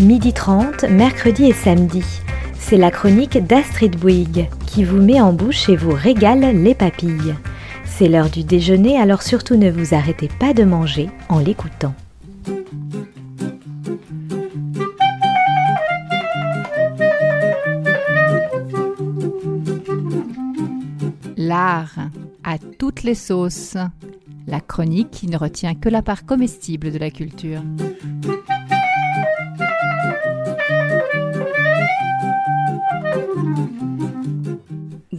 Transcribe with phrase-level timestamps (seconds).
[0.00, 2.04] Midi 30, mercredi et samedi.
[2.56, 7.34] C'est la chronique d'Astrid Bouygues qui vous met en bouche et vous régale les papilles.
[7.84, 11.94] C'est l'heure du déjeuner, alors surtout ne vous arrêtez pas de manger en l'écoutant.
[21.36, 21.98] L'art
[22.44, 23.76] à toutes les sauces.
[24.46, 27.62] La chronique qui ne retient que la part comestible de la culture.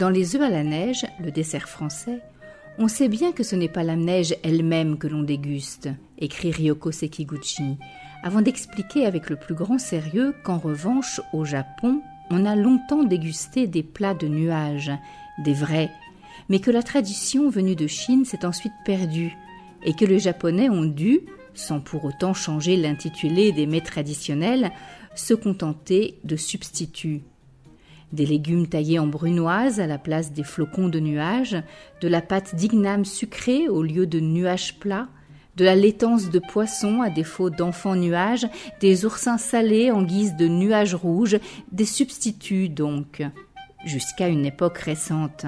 [0.00, 2.22] Dans les œufs à la neige, le dessert français,
[2.78, 6.90] on sait bien que ce n'est pas la neige elle-même que l'on déguste, écrit Ryoko
[6.90, 7.76] Sekiguchi,
[8.22, 12.00] avant d'expliquer avec le plus grand sérieux qu'en revanche, au Japon,
[12.30, 14.90] on a longtemps dégusté des plats de nuages,
[15.44, 15.90] des vrais,
[16.48, 19.36] mais que la tradition venue de Chine s'est ensuite perdue,
[19.82, 21.20] et que les Japonais ont dû,
[21.52, 24.70] sans pour autant changer l'intitulé des mets traditionnels,
[25.14, 27.20] se contenter de substituts
[28.12, 31.56] des légumes taillés en brunoise à la place des flocons de nuages,
[32.00, 35.08] de la pâte d'igname sucrée au lieu de nuages plats,
[35.56, 38.46] de la laitance de poisson à défaut d'enfants nuages,
[38.80, 41.38] des oursins salés en guise de nuages rouges,
[41.72, 43.22] des substituts donc,
[43.84, 45.46] jusqu'à une époque récente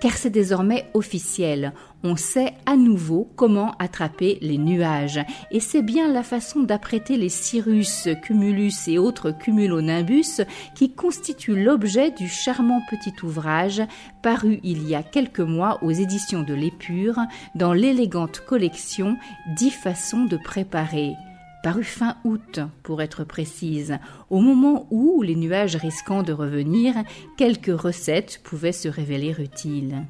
[0.00, 1.72] car c'est désormais officiel.
[2.04, 5.20] On sait à nouveau comment attraper les nuages,
[5.52, 10.42] et c'est bien la façon d'apprêter les cirrus, cumulus et autres cumulonimbus
[10.74, 13.82] qui constitue l'objet du charmant petit ouvrage
[14.22, 17.18] paru il y a quelques mois aux éditions de l'Épure
[17.54, 19.16] dans l'élégante collection
[19.56, 21.14] Dix façons de préparer
[21.62, 23.98] paru fin août pour être précise,
[24.30, 26.94] au moment où, les nuages risquant de revenir,
[27.36, 30.02] quelques recettes pouvaient se révéler utiles.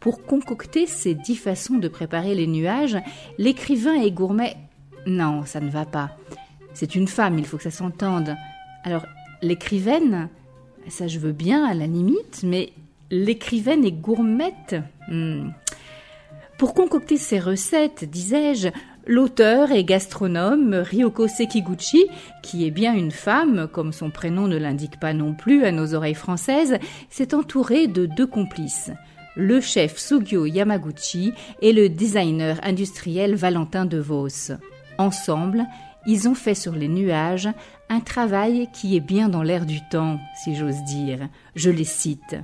[0.00, 2.96] Pour concocter ces dix façons de préparer les nuages,
[3.36, 4.56] l'écrivain et gourmet.
[5.06, 6.16] Non, ça ne va pas.
[6.72, 8.34] C'est une femme, il faut que ça s'entende.
[8.84, 9.04] Alors,
[9.42, 10.28] l'écrivaine,
[10.88, 12.72] ça je veux bien à la limite, mais
[13.10, 14.76] l'écrivaine est gourmette.
[15.08, 15.50] Hmm.
[16.58, 18.68] Pour concocter ces recettes, disais-je,
[19.10, 22.06] L'auteur et gastronome Ryoko Sekiguchi,
[22.44, 25.94] qui est bien une femme, comme son prénom ne l'indique pas non plus à nos
[25.94, 26.78] oreilles françaises,
[27.08, 28.92] s'est entouré de deux complices
[29.34, 34.52] le chef Sugio Yamaguchi et le designer industriel Valentin De Vos.
[34.96, 35.66] Ensemble,
[36.06, 37.48] ils ont fait sur les nuages
[37.88, 41.28] un travail qui est bien dans l'air du temps, si j'ose dire.
[41.56, 42.36] Je les cite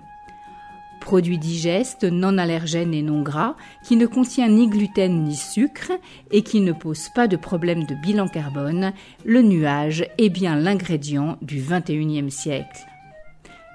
[1.06, 3.54] produit digeste, non allergène et non gras,
[3.86, 5.92] qui ne contient ni gluten ni sucre
[6.32, 8.92] et qui ne pose pas de problème de bilan carbone,
[9.24, 12.84] le nuage est bien l'ingrédient du XXIe siècle.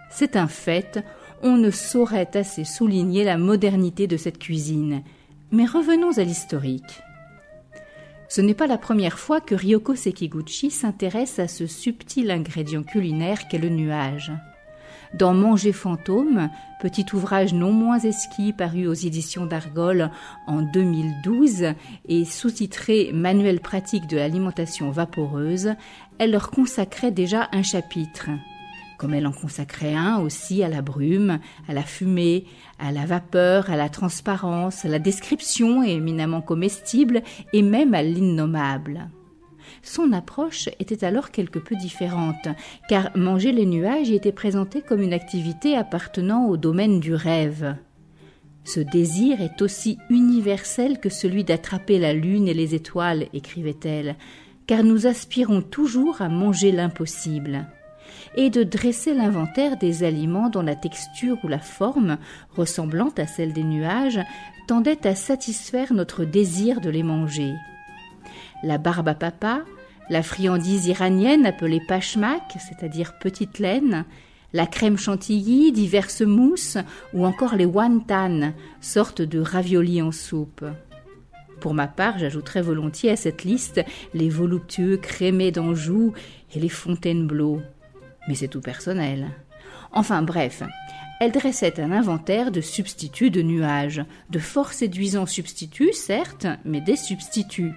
[0.09, 1.05] C'est un fait,
[1.41, 5.01] on ne saurait assez souligner la modernité de cette cuisine.
[5.53, 7.01] Mais revenons à l'historique.
[8.27, 13.47] Ce n'est pas la première fois que Ryoko Sekiguchi s'intéresse à ce subtil ingrédient culinaire
[13.47, 14.33] qu'est le nuage
[15.13, 16.49] dans Manger fantôme,
[16.81, 20.09] petit ouvrage non moins esquis paru aux éditions d'Argol
[20.47, 21.73] en 2012
[22.07, 25.73] et sous-titré Manuel pratique de l'alimentation vaporeuse,
[26.17, 28.29] elle leur consacrait déjà un chapitre
[28.97, 32.45] comme elle en consacrait un aussi à la brume, à la fumée,
[32.77, 39.09] à la vapeur, à la transparence, à la description éminemment comestible et même à l'innommable.
[39.83, 42.47] Son approche était alors quelque peu différente,
[42.87, 47.75] car manger les nuages y était présenté comme une activité appartenant au domaine du rêve.
[48.63, 54.15] Ce désir est aussi universel que celui d'attraper la lune et les étoiles, écrivait-elle,
[54.67, 57.65] car nous aspirons toujours à manger l'impossible
[58.35, 62.17] et de dresser l'inventaire des aliments dont la texture ou la forme,
[62.55, 64.19] ressemblant à celle des nuages,
[64.67, 67.53] tendait à satisfaire notre désir de les manger
[68.63, 69.63] la barbe à papa,
[70.09, 74.05] la friandise iranienne appelée pachmak, c'est-à-dire petite laine,
[74.53, 76.77] la crème chantilly, diverses mousses
[77.13, 80.65] ou encore les wonton, sorte de raviolis en soupe.
[81.61, 83.81] Pour ma part, j'ajouterais volontiers à cette liste
[84.13, 86.13] les voluptueux crémés d'Anjou
[86.53, 87.61] et les Fontainebleau.
[88.27, 89.29] Mais c'est tout personnel.
[89.93, 90.63] Enfin bref,
[91.19, 96.95] elle dressait un inventaire de substituts de nuages, de fort séduisants substituts, certes, mais des
[96.95, 97.73] substituts.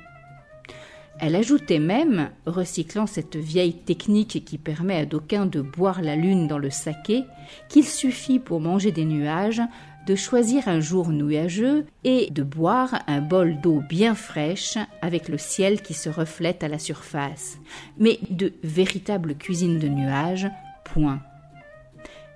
[1.21, 6.49] Elle ajoutait même, recyclant cette vieille technique qui permet à d'aucuns de boire la lune
[6.49, 7.25] dans le saké,
[7.69, 9.63] qu'il suffit pour manger des nuages
[10.07, 15.39] de choisir un jour nuageux et de boire un bol d'eau bien fraîche avec le
[15.39, 17.59] ciel qui se reflète à la surface.
[17.99, 20.49] Mais de véritable cuisine de nuages,
[20.85, 21.21] point.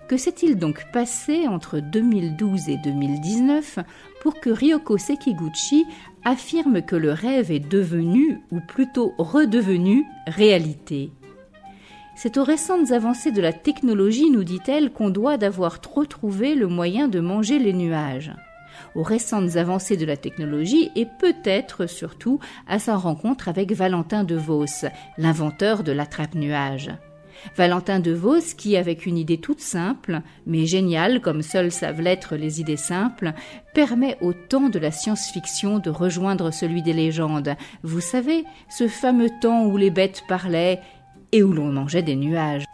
[0.09, 3.79] Que s'est-il donc passé entre 2012 et 2019
[4.23, 5.85] pour que Ryoko Sekiguchi
[6.25, 11.11] affirme que le rêve est devenu, ou plutôt redevenu, réalité?
[12.17, 16.69] C'est aux récentes avancées de la technologie, nous dit-elle, qu'on doit d'avoir trop trouvé le
[16.69, 18.33] moyen de manger les nuages.
[18.95, 24.37] Aux récentes avancées de la technologie et peut-être surtout à sa rencontre avec Valentin de
[24.37, 24.65] Vos,
[25.19, 26.93] l'inventeur de l'attrape-nuage.
[27.57, 32.37] Valentin de Vos qui, avec une idée toute simple, mais géniale comme seuls savent l'être
[32.37, 33.33] les idées simples,
[33.75, 37.55] permet au temps de la science-fiction de rejoindre celui des légendes.
[37.83, 40.81] Vous savez, ce fameux temps où les bêtes parlaient
[41.33, 42.65] et où l'on mangeait des nuages.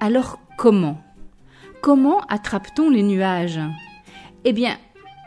[0.00, 0.98] Alors comment?
[1.80, 3.60] Comment attrape-t-on les nuages?
[4.44, 4.76] Eh bien,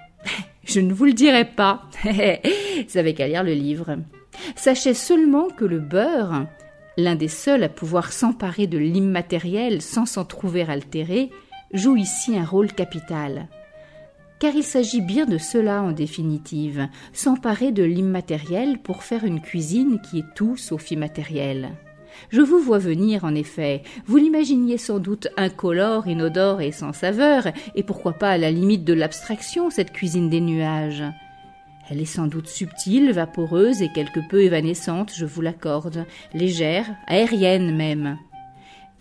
[0.63, 1.83] je ne vous le dirai pas.
[2.03, 3.97] Vous avez qu'à lire le livre.
[4.55, 6.47] Sachez seulement que le beurre,
[6.97, 11.31] l'un des seuls à pouvoir s'emparer de l'immatériel sans s'en trouver altéré,
[11.73, 13.47] joue ici un rôle capital.
[14.39, 20.01] Car il s'agit bien de cela en définitive, s'emparer de l'immatériel pour faire une cuisine
[20.01, 21.71] qui est tout sauf immatérielle.
[22.29, 23.81] Je vous vois venir, en effet.
[24.05, 28.83] Vous l'imaginiez sans doute incolore, inodore et sans saveur, et pourquoi pas à la limite
[28.83, 31.03] de l'abstraction, cette cuisine des nuages.
[31.89, 37.75] Elle est sans doute subtile, vaporeuse et quelque peu évanescente, je vous l'accorde, légère, aérienne
[37.75, 38.18] même.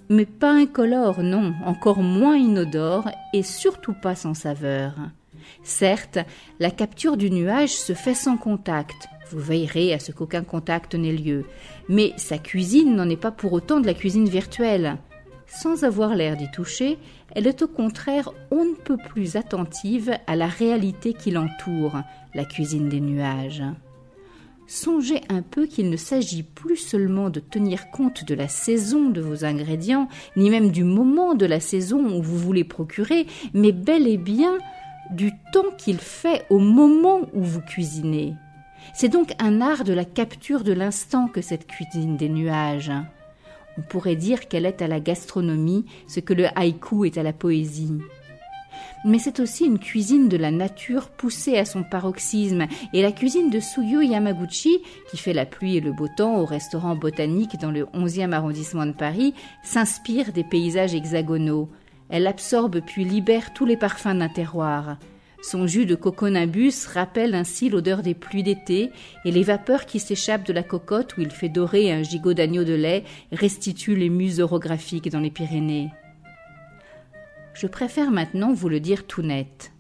[0.09, 4.95] Mais pas incolore, non, encore moins inodore et surtout pas sans saveur.
[5.63, 6.19] Certes,
[6.59, 11.13] la capture du nuage se fait sans contact, vous veillerez à ce qu'aucun contact n'ait
[11.13, 11.47] lieu.
[11.89, 14.99] Mais sa cuisine n'en est pas pour autant de la cuisine virtuelle.
[15.47, 16.99] Sans avoir l'air d'y toucher,
[17.35, 21.97] elle est au contraire on ne peut plus attentive à la réalité qui l'entoure,
[22.35, 23.63] la cuisine des nuages.
[24.67, 29.21] Songez un peu qu'il ne s'agit plus seulement de tenir compte de la saison de
[29.21, 34.07] vos ingrédients, ni même du moment de la saison où vous voulez procurer, mais bel
[34.07, 34.57] et bien
[35.11, 38.35] du temps qu'il fait au moment où vous cuisinez.
[38.95, 42.93] C'est donc un art de la capture de l'instant que cette cuisine des nuages.
[43.79, 47.33] On pourrait dire qu'elle est à la gastronomie ce que le haïku est à la
[47.33, 47.99] poésie.
[49.05, 53.51] Mais c'est aussi une cuisine de la nature poussée à son paroxysme, et la cuisine
[53.51, 54.79] de Suyo Yamaguchi,
[55.11, 58.87] qui fait la pluie et le beau temps au restaurant botanique dans le 11e arrondissement
[58.87, 59.35] de Paris,
[59.65, 61.69] s'inspire des paysages hexagonaux.
[62.09, 64.99] Elle absorbe puis libère tous les parfums d'un terroir.
[65.43, 68.91] Son jus de coconimbus rappelle ainsi l'odeur des pluies d'été,
[69.25, 72.63] et les vapeurs qui s'échappent de la cocotte où il fait dorer un gigot d'agneau
[72.63, 73.03] de lait
[73.33, 75.91] restituent les muses orographiques dans les Pyrénées.
[77.55, 79.73] Je préfère maintenant vous le dire tout net.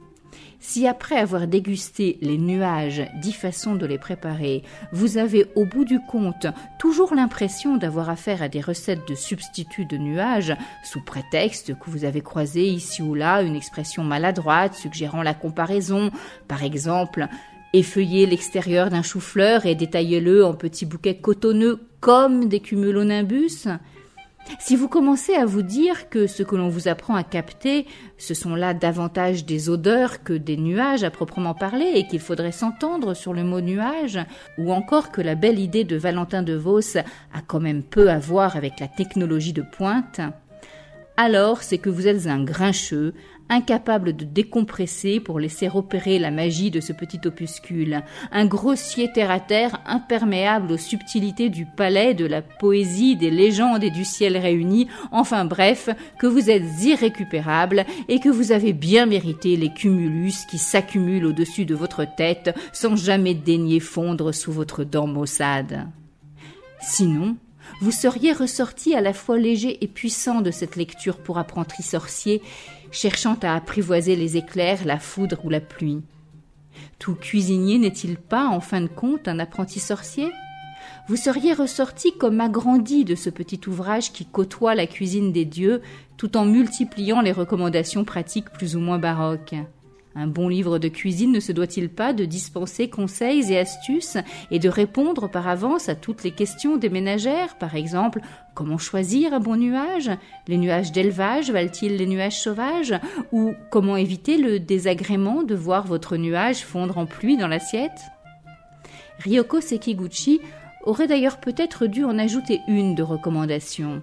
[0.60, 5.84] Si après avoir dégusté les nuages, dix façons de les préparer, vous avez au bout
[5.84, 6.46] du compte
[6.78, 10.54] toujours l'impression d'avoir affaire à des recettes de substituts de nuages,
[10.84, 16.12] sous prétexte que vous avez croisé ici ou là une expression maladroite suggérant la comparaison,
[16.46, 17.28] par exemple
[17.72, 23.66] effeuillez l'extérieur d'un chou-fleur et détaillez-le en petits bouquets cotonneux comme des cumulonimbus,
[24.58, 27.86] si vous commencez à vous dire que ce que l'on vous apprend à capter,
[28.18, 32.52] ce sont là davantage des odeurs que des nuages à proprement parler, et qu'il faudrait
[32.52, 34.18] s'entendre sur le mot nuage,
[34.58, 38.18] ou encore que la belle idée de Valentin de Vos a quand même peu à
[38.18, 40.20] voir avec la technologie de pointe,
[41.16, 43.14] alors c'est que vous êtes un grincheux,
[43.48, 49.80] incapable de décompresser pour laisser opérer la magie de ce petit opuscule, un grossier terre-à-terre
[49.86, 55.44] imperméable aux subtilités du palais, de la poésie, des légendes et du ciel réunis, enfin
[55.44, 55.88] bref,
[56.18, 61.64] que vous êtes irrécupérable et que vous avez bien mérité les cumulus qui s'accumulent au-dessus
[61.64, 65.88] de votre tête sans jamais daigner fondre sous votre dent maussade.
[66.80, 67.36] Sinon,
[67.80, 72.42] vous seriez ressorti à la fois léger et puissant de cette lecture pour apprenti sorcier,
[72.90, 76.02] cherchant à apprivoiser les éclairs, la foudre ou la pluie.
[76.98, 80.30] Tout cuisinier n'est-il pas, en fin de compte, un apprenti sorcier?
[81.08, 85.82] Vous seriez ressorti comme agrandi de ce petit ouvrage qui côtoie la cuisine des dieux,
[86.16, 89.54] tout en multipliant les recommandations pratiques plus ou moins baroques.
[90.14, 94.18] Un bon livre de cuisine ne se doit-il pas de dispenser conseils et astuces
[94.50, 98.20] et de répondre par avance à toutes les questions des ménagères, par exemple
[98.54, 100.10] comment choisir un bon nuage?
[100.48, 102.94] Les nuages d'élevage valent-ils les nuages sauvages?
[103.32, 108.02] Ou comment éviter le désagrément de voir votre nuage fondre en pluie dans l'assiette?
[109.18, 110.40] Ryoko Sekiguchi
[110.84, 114.02] aurait d'ailleurs peut-être dû en ajouter une de recommandation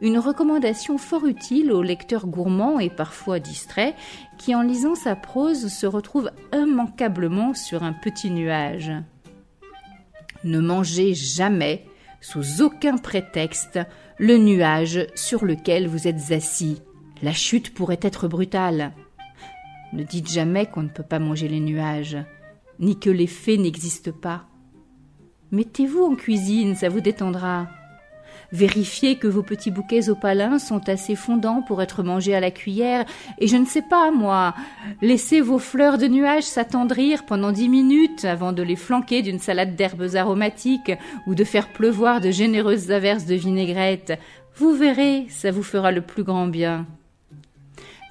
[0.00, 3.94] une recommandation fort utile aux lecteurs gourmands et parfois distraits
[4.38, 8.92] qui, en lisant sa prose, se retrouvent immanquablement sur un petit nuage.
[10.44, 11.86] Ne mangez jamais,
[12.20, 13.78] sous aucun prétexte,
[14.18, 16.82] le nuage sur lequel vous êtes assis.
[17.22, 18.92] La chute pourrait être brutale.
[19.92, 22.18] Ne dites jamais qu'on ne peut pas manger les nuages.
[22.78, 24.46] ni que les fées n'existent pas.
[25.52, 27.68] Mettez-vous en cuisine, ça vous détendra.
[28.52, 33.04] Vérifiez que vos petits bouquets opalins sont assez fondants pour être mangés à la cuillère,
[33.38, 34.54] et je ne sais pas, moi,
[35.00, 39.76] laissez vos fleurs de nuages s'attendrir pendant dix minutes avant de les flanquer d'une salade
[39.76, 40.92] d'herbes aromatiques
[41.26, 44.18] ou de faire pleuvoir de généreuses averses de vinaigrette.
[44.56, 46.86] Vous verrez, ça vous fera le plus grand bien.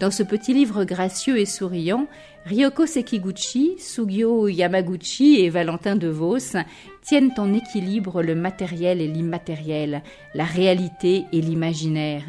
[0.01, 2.07] Dans ce petit livre gracieux et souriant,
[2.45, 6.57] Ryoko Sekiguchi, Sugio Yamaguchi et Valentin de Vos
[7.03, 10.01] tiennent en équilibre le matériel et l'immatériel,
[10.33, 12.23] la réalité et l'imaginaire.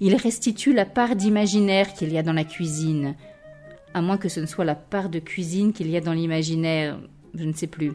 [0.00, 3.14] Ils restituent la part d'imaginaire qu'il y a dans la cuisine,
[3.94, 7.00] à moins que ce ne soit la part de cuisine qu'il y a dans l'imaginaire,
[7.32, 7.92] je ne sais plus.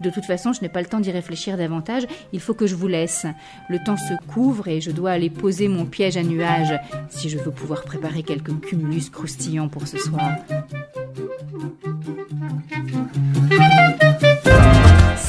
[0.00, 2.74] De toute façon, je n'ai pas le temps d'y réfléchir davantage, il faut que je
[2.74, 3.26] vous laisse.
[3.68, 7.38] Le temps se couvre et je dois aller poser mon piège à nuages si je
[7.38, 10.30] veux pouvoir préparer quelques cumulus croustillants pour ce soir.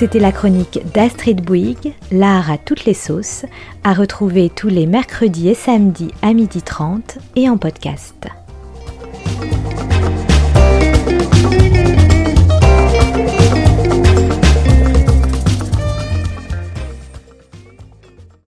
[0.02, 3.46] C'était la chronique d'Astrid Bouygues, l'art à toutes les sauces,
[3.84, 8.28] à retrouver tous les mercredis et samedis à 12h30 et en podcast.